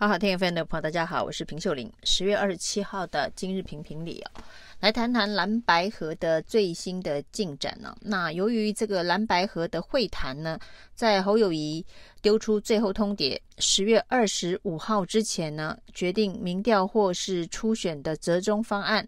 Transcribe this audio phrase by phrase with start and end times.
[0.00, 1.92] 好好听 FM 的朋友，大家好，我是平秀玲。
[2.04, 4.30] 十月二十七号的今日评评里哦，
[4.78, 7.98] 来谈谈蓝白河的最新的进展呢、哦。
[8.02, 10.56] 那由于这个蓝白河的会谈呢，
[10.94, 11.84] 在侯友宜
[12.22, 19.04] 丢出最后通牒，十月二十五号之前呢，决定民调或是初选的折中方案，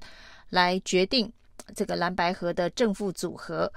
[0.49, 1.33] 来决定
[1.73, 3.73] 这个蓝白河的正负组合。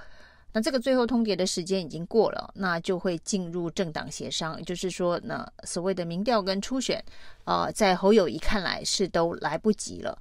[0.54, 4.56] 那这个最后通牒的时间已经过了，那就会进入政党协商。
[4.56, 7.04] 也就是说，那所谓的民调跟初选，
[7.42, 10.16] 呃，在侯友谊看来是都来不及了。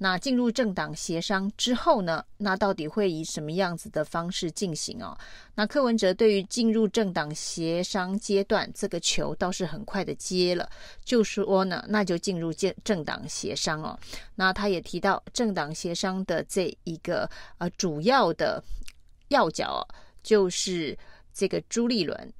[0.00, 5.16] 那进入政党协商之后呢，那到底会以什么样子的方式进行哦？
[5.54, 10.68] 那柯文哲对于进入政党协商阶段，这个球倒是很快的接了，
[11.04, 13.96] 就说呢，那就进入政政党协商哦。
[14.34, 18.60] 那他也提到政党协商的这一个呃主要的。
[19.28, 19.86] 要角
[20.22, 20.96] 就是
[21.32, 22.32] 这个朱立伦、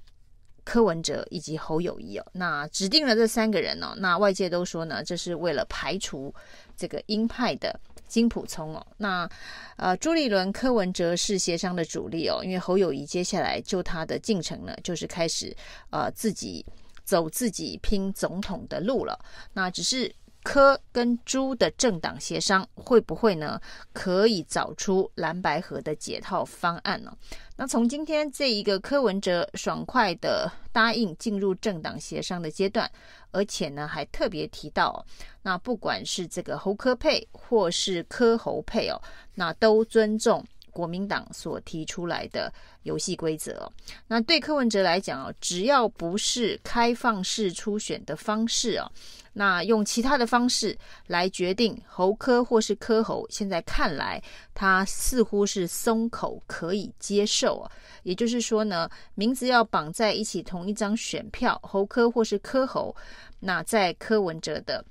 [0.64, 6.34] 柯文哲以及侯友谊哦，那指定了这三个人哦，那外界都说呢，这是为了排除
[6.76, 8.86] 这个鹰派的金溥聪哦。
[8.96, 9.28] 那
[9.76, 15.56] 呃，朱立伦、柯文哲是协商的主力哦，因为侯友谊接下来就他的进程呢，就是开始
[15.90, 16.64] 呃自己
[17.04, 19.18] 走自己拼总统的路了。
[19.52, 20.14] 那只是。
[20.48, 23.60] 柯跟朱的政党协商会不会呢？
[23.92, 27.14] 可以找出蓝白合的解套方案呢？
[27.54, 32.90] 那从今天这一个柯文哲爽快的答应进入政党协商的阶段，
[33.30, 35.04] 而且呢还特别提到，
[35.42, 38.98] 那不管是这个侯柯配或是柯侯配哦，
[39.34, 40.42] 那都尊重。
[40.72, 42.52] 国民党所提出来的
[42.82, 43.70] 游戏规则，
[44.06, 48.90] 那对柯文哲来讲哦，只要不是开放式初选的方式哦，
[49.32, 54.22] 那用其他的方式来决定侯柯或是柯侯，现在看来
[54.54, 57.70] 他似乎是松口可以接受啊。
[58.02, 62.94] 也就是说呢，名字要绑在一起同一张选票，侯柯或是柯侯，
[63.40, 64.84] 那在柯文哲的。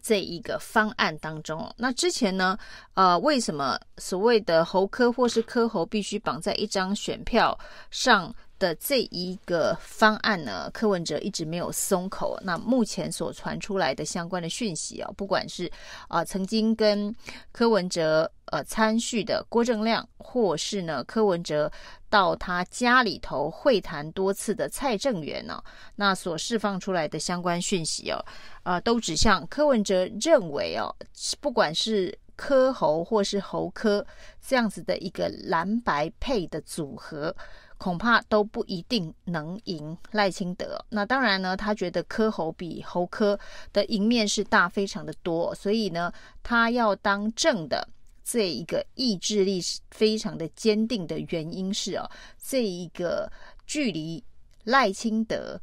[0.00, 2.56] 这一个方案当中，那之前呢，
[2.94, 7.58] 呃，为什么所谓的猴科或是科猴必须绑在一张选票
[7.90, 10.70] 上的这一个方案呢？
[10.72, 12.38] 柯文哲一直没有松口。
[12.42, 15.70] 那目前所传出来的相关的讯息哦，不管是
[16.08, 17.14] 啊、曾经跟
[17.52, 21.70] 柯文哲呃参叙的郭正亮，或是呢柯文哲
[22.10, 25.62] 到他家里头会谈多次的蔡正元呢、
[25.94, 28.16] 那所释放出来的相关讯息哦、
[28.62, 30.94] 啊，呃，都指向柯文哲认为哦、
[31.40, 34.04] 不管是柯侯或是侯柯
[34.46, 37.34] 这样子的一个蓝白配的组合。
[37.78, 40.84] 恐怕都不一定能赢赖清德。
[40.90, 43.38] 那当然呢，他觉得柯侯比侯柯
[43.72, 46.12] 的赢面是大非常的多，所以呢，
[46.42, 47.88] 他要当正的
[48.24, 53.30] 这一个意志力是非常的坚定的原因是哦，这一个
[53.66, 54.22] 距离
[54.64, 55.58] 赖清德。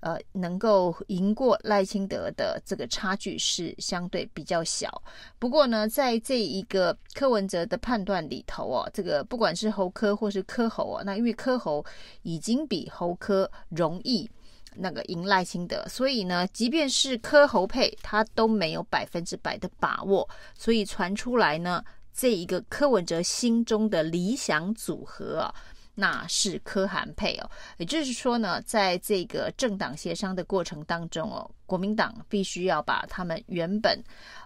[0.00, 5.02] 呃，能够赢过赖清德的这个差距是相对比较小。
[5.38, 11.84] 不过呢，在这一个柯文哲的判断里头哦，这个不管是侯科或是柯侯啊，那因为柯侯
[12.22, 14.30] 已经比侯科容易
[14.76, 20.28] 那个赢赖清德，所以呢，即便是柯侯配，他都没有百分之百的把握。
[20.56, 21.82] 所以传出来呢，
[22.12, 25.54] 这一个柯文哲心中的理想组合啊。
[25.98, 33.98] 那是柯韩佩哦，也就是说呢，在这个政党协商的过程当中哦，国民党必须要把他们原本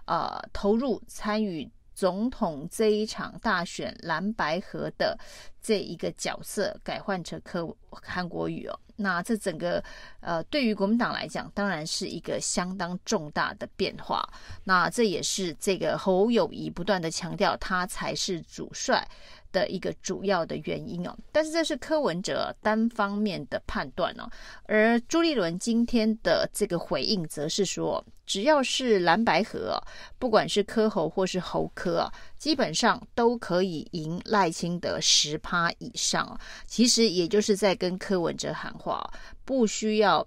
[0.05, 5.19] 呃投入参与总统这一场大选蓝白合的
[5.61, 9.83] 这一个角色改换成柯韩国瑜哦，那这整个
[10.21, 14.27] 呃对于国民党来讲，当然是一个相当重大的变化。
[14.63, 19.07] 那这也是这个侯友谊不断的强调，他才是主帅。
[19.51, 24.23] 的一个主要的原因哦，但是这是柯文哲单方面的判断哦，
[24.63, 29.77] 而朱立伦今天的这个回应则是说，只要是蓝白合，
[30.17, 36.39] 不管是柯侯或是侯柯，基本上都可以赢赖清德十趴以上。
[36.65, 39.05] 其实也就是在跟柯文哲喊话，
[39.43, 40.25] 不需要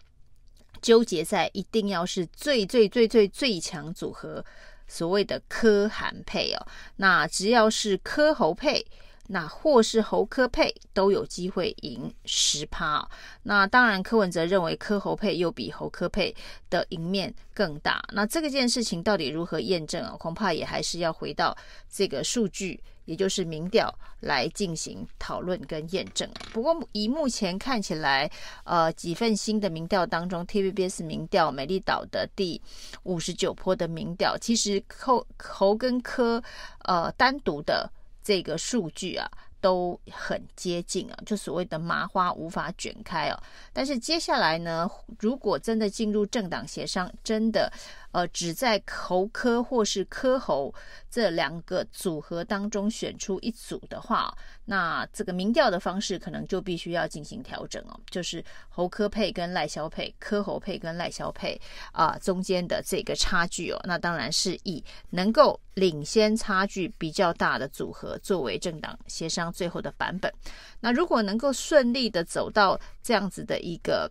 [0.83, 4.45] 纠结在一定要是最最最最最强组合，
[4.87, 8.85] 所谓的柯韩配哦，那只要是柯侯配。
[9.29, 13.09] 那或是侯科配都有机会赢十趴，
[13.45, 16.35] 那当然柯文哲认为柯侯配又比侯科配
[16.69, 18.03] 的赢面更大。
[18.13, 20.15] 那这个件事情到底如何验证啊？
[20.19, 21.57] 恐怕也还是要回到
[21.91, 26.29] 这个数据，也就是民调来进行讨论跟验证。
[26.53, 28.31] 不过以目前看起来，
[28.65, 32.61] 呃，几份新的民调当中，TVBS 民调美丽岛的第
[33.05, 36.43] 五十九波的民调，其实侯侯跟柯
[36.81, 37.91] 呃单独的。
[38.25, 39.31] 这个数据啊，
[39.61, 43.41] 都很接近啊，就所谓的麻花无法卷开啊。
[43.73, 44.91] 但是接下来呢，
[45.21, 47.71] 如果真的进入政党协商，真的。
[48.15, 50.73] 呃，只在侯柯或是柯侯
[51.11, 54.33] 这两个组合当中选出一组的话，
[54.65, 70.33] 那这个民调的方式可能就必须要进行调整哦，就是侯柯配跟赖萧配，柯侯配跟赖萧配啊、中间的这个差距哦，那当然是以能够领先差距比较大的组合作为政党协商最后的版本。
[70.79, 74.09] 那如果能够顺利的走到这样子的一个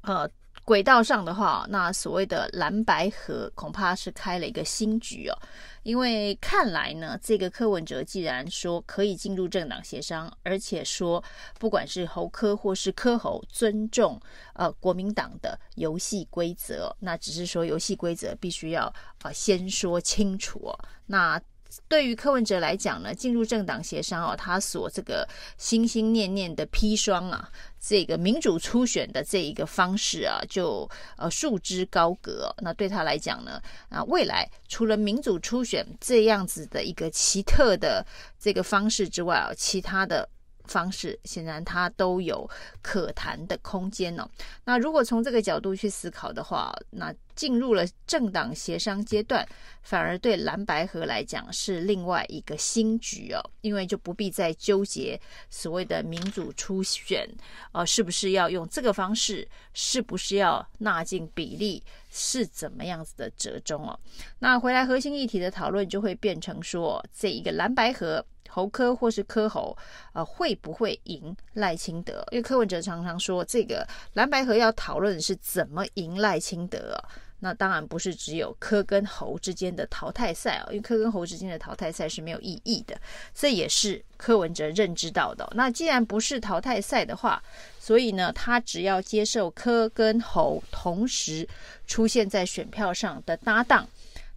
[0.00, 0.26] 呃。
[0.64, 5.36] 轨道上的话，那所谓的蓝白合恐怕是开了一个新局哦。
[5.82, 11.22] 因为看来呢，这个柯文哲既然说可以进入政党协商，而且说
[11.58, 14.20] 不管是侯柯或是柯侯，尊重
[14.54, 20.78] 呃国民党的游戏规则，那只是说游戏规则必须要呃先说清楚哦。
[21.06, 21.40] 那
[21.88, 27.50] 对于柯文哲来讲呢，进入政党协商哦，他所这个心心念念的砒霜啊。
[27.80, 32.54] 这个民主初选的这一个方式啊，就呃束之高阁。
[32.58, 38.06] 那对他来讲呢，啊，未来除了民主初选这样子的一个奇特的
[38.38, 40.28] 这个方式之外啊，其他的。
[40.64, 42.48] 方式显然它都有
[42.80, 44.28] 可谈的空间哦。
[44.64, 49.46] 那如果从这个角度去思考的话，那进入了政党协商阶段，
[49.82, 55.18] 反而对蓝白合来讲是另外一个新局哦，因为就不必再纠结
[55.48, 57.26] 所谓的民主初选，
[57.72, 63.98] 呃，是不是要用这个方式，是不是要纳进比例，是怎么样子的折中哦。
[64.38, 68.24] 那回来核心议题的讨论就会变成说，这一个蓝白合。
[68.54, 69.74] 侯柯或是柯侯，
[70.12, 72.22] 呃，会不会赢赖清德？
[72.30, 77.00] 因为柯文哲常常说，这个蓝白合要讨论的是怎么赢赖清德啊。
[77.40, 82.94] 那当然不是只有柯跟侯之间的淘汰赛啊，因为柯跟侯之间的淘汰赛是没有意义的，
[83.34, 85.50] 这也是柯文哲认知到的。
[85.56, 87.42] 那既然不是淘汰赛的话，
[87.80, 91.48] 所以呢，他只要接受柯跟侯同时
[91.86, 93.88] 出现在选票上的搭档。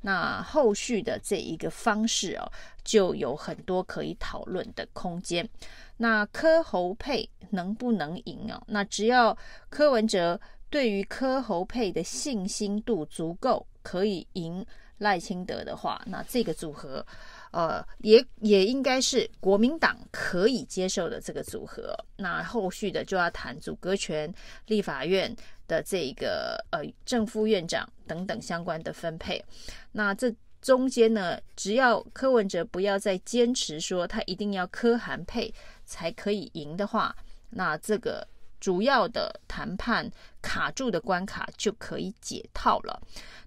[0.06, 2.46] 那后续的这一个方式哦，
[2.84, 5.50] 就有很多可以讨论的空间。
[5.98, 8.62] 那柯侯配能不能赢哦？
[8.68, 9.36] 那只要
[9.68, 14.64] 柯文哲对于柯侯配的信心度足够，可以赢
[15.00, 17.04] 赖清德的话，那这个组合，
[17.50, 21.98] 呃，也也应该是国民党可以接受的这个组合。
[22.16, 24.32] 那后续的就要谈组阁权、
[24.68, 25.36] 立法院。
[25.68, 29.44] 的这个呃正副院长等等相关的分配，
[29.92, 35.54] 那这中间呢，只要柯文哲不要再坚持说他一定要柯韩配
[35.86, 37.16] 才可以赢的话，
[37.52, 38.28] 那这个
[38.60, 40.10] 主要的谈判
[40.42, 43.00] 卡住的关卡就可以解套了。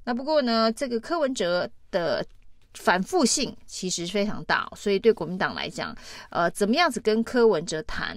[0.04, 2.24] 那不过呢，这个柯文哲的
[2.74, 5.92] 反复性其实非常大，所以对国民党来讲，
[6.30, 8.16] 呃，怎么样子跟柯文哲谈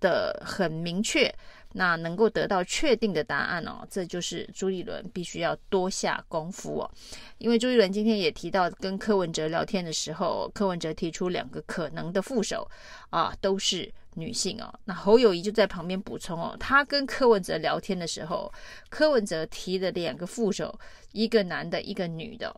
[0.00, 1.30] 的很明确。
[1.76, 6.90] 那能够得到确定的答案哦，这就是朱立伦必须要多下功夫哦。
[7.38, 12.70] 因为朱立伦今天也提到，跟柯文哲聊天的时候，柯文哲提出两个可能的副手
[13.10, 14.72] 啊，都是女性哦。
[14.84, 18.52] 那侯友谊就在旁边补充哦，他跟柯文哲聊天的时候，
[18.88, 20.78] 柯文哲提的两个副手，
[21.10, 22.54] 一个男的，一个女的。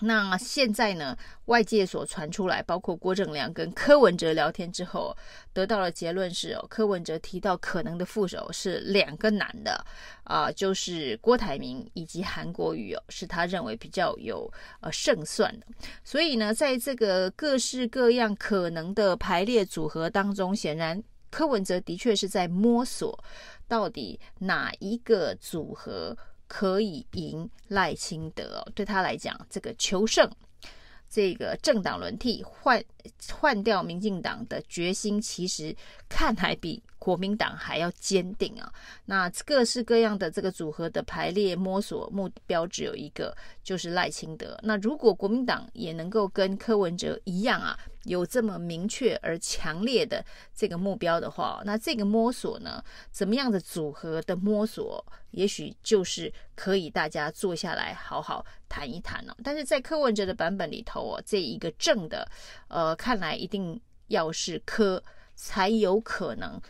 [0.00, 1.16] 那现在呢，
[1.46, 5.16] 外界所传出来，包括郭正亮跟柯文哲聊天之后，
[5.54, 9.82] 得到的结论是哦，柯文哲提到可能的副手是两个男的
[10.24, 15.66] 啊、就是郭台铭以及韩国瑜哦，是他认为比较有呃胜算的。
[16.04, 23.18] 所以呢，在这个各式各样可能的排列组合当中，显然柯文哲的确是在摸索
[23.66, 26.14] 到底哪一个组合。
[26.46, 30.30] 可以赢赖清德，对他来讲，这个求胜，
[31.08, 32.82] 这个政党轮替换
[33.32, 35.74] 换掉民进党的决心，其实
[36.08, 38.72] 看来比国民党还要坚定啊。
[39.04, 44.58] 那各式各样的这个组合的排列摸索目标只有一个，就是赖清德。
[44.62, 47.78] 那如果国民党也能够跟柯文哲一样啊。
[48.06, 59.36] 有这么明确而强烈的这个目标的话，那这个摸索呢，怎么样的组合的摸索，也许就是可以大家坐下来好好谈一谈了。
[59.42, 62.24] 但是在柯文哲的版本里头哦，这一个正的，
[62.68, 65.02] 呃，看来一定要是柯
[65.34, 66.62] 才有可能。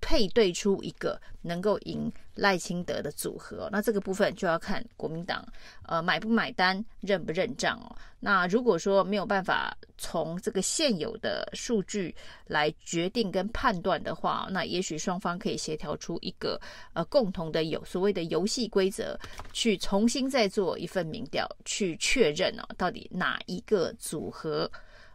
[0.00, 5.46] 配对出一个能够赢赖清德的组合，那这个部分就要看国民党
[5.86, 7.94] 呃买不买单、认不认账哦。
[8.18, 12.14] 那如果说没有办法从这个现有的数据
[12.46, 16.60] 来决定跟判断的话，那也许双方可以协调出一个
[16.94, 19.18] 呃共同的有所谓的游戏规则，
[19.52, 24.70] 去重新再做一份民调，去确认哦，到底哪一个组合。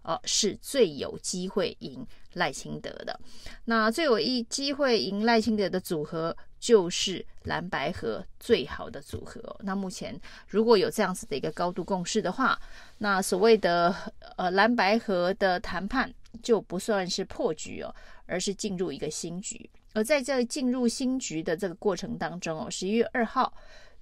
[0.10, 3.20] 呃，是最有机会赢赖清德的。
[3.66, 9.56] 那最有一机会赢赖清德的组合，就是蓝白合最好的组合。
[9.60, 12.60] 那目前如果有这样子的一个高度共识的话，
[12.98, 13.96] 那所谓的
[14.36, 16.12] 呃蓝白合的谈判
[16.42, 17.94] 就不算是破局哦，
[18.26, 19.70] 而是进入一个新局。
[19.94, 23.54] 而在这进入新局的这个过程当中哦，十一月二号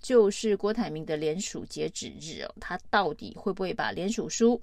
[0.01, 4.61] 就是郭台铭的联署截止日哦，他到底会不会把联署书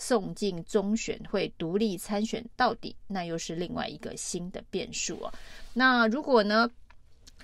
[0.00, 2.96] 送进中选会独立参选到底？
[3.06, 5.30] 那又是另外一个新的变数哦。
[5.74, 6.68] 那如果呢，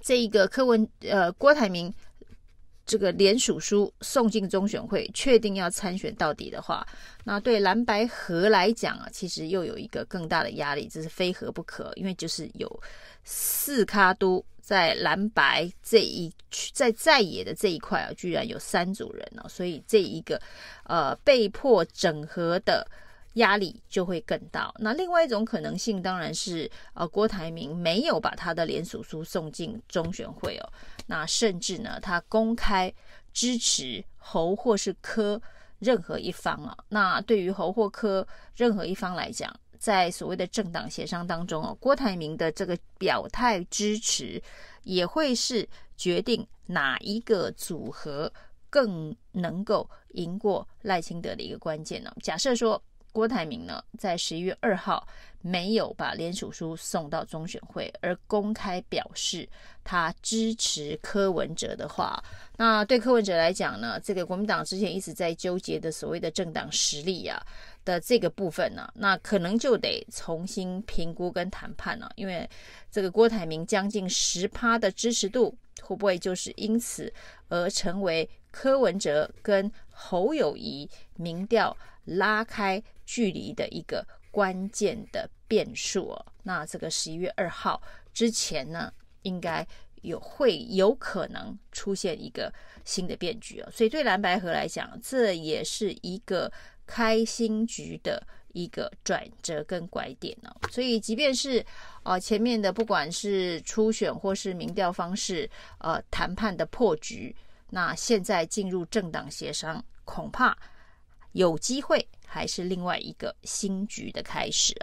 [0.01, 1.93] 这一个柯文呃郭台铭
[2.87, 6.87] 这个联署书送进中选会，确定要参选到底的话，
[7.25, 12.83] 那对蓝白合来讲啊，其实又有一个更大的压力，这是非合不可，因为就是有
[13.23, 20.43] 四咖都在蓝白这一区，在在野的这一块啊，居然有三组人呢、啊，所以这一个
[20.85, 22.85] 呃被迫整合的。
[23.37, 24.73] 压力就会更大。
[24.79, 30.73] 那另外一种可能性当然是，呃，郭台铭没有把他的联署书送进中选会哦。
[31.07, 32.91] 那甚至呢，他公开
[33.35, 35.39] 支持侯或是柯
[35.81, 36.75] 任何一方啊。
[36.89, 44.43] 那对于侯或柯任何一方来讲，在所谓的政党协商当中哦，郭台铭的这个表态支持，
[44.83, 48.33] 也会是决定哪一个组合
[48.69, 52.13] 更能够赢过赖清德的一个关键呢。
[52.23, 52.83] 假设说。
[53.17, 55.09] 郭台铭呢，在十一月二号
[55.41, 59.49] 没有把联署书送到中选会，而公开表示
[59.83, 62.23] 他支持柯文哲的话，
[62.59, 67.43] 那对柯文哲来讲呢，这个国民党之前一直在纠结的所谓的政党实力啊
[67.87, 72.47] 的这个部分呢、那可能就得重新评估跟谈判了、因为
[72.91, 77.11] 这个郭台铭将近十趴的支持度，会不会就是因此
[77.49, 87.81] 而成为柯文哲跟侯友谊民调拉开距离的一个关键的变数哦，那这个十一月二号
[88.13, 89.67] 之前呢，应该
[90.03, 92.53] 有会有可能出现一个
[92.85, 96.53] 新的变局哦，所以对蓝白河来讲，这也是一个
[96.85, 98.23] 开新局的
[98.53, 100.55] 一个转折跟拐点哦。
[100.71, 101.65] 所以即便是
[102.03, 105.49] 呃前面的不管是初选或是民调方式
[105.79, 107.35] 呃谈判的破局，
[107.71, 110.57] 那现在进入政党协商，恐怕
[111.37, 112.09] 有机会。
[112.29, 114.75] 还是另外一个新局的开始。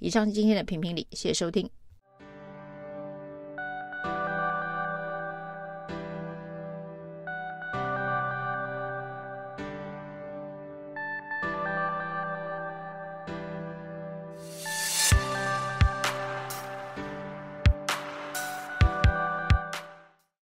[0.00, 1.70] 以上是今天的评评理，谢谢收听。